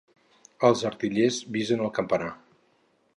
[0.69, 2.31] Els artillers visen el campanar.